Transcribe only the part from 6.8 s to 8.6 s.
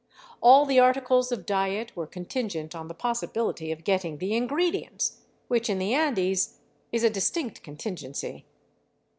is a distinct contingency.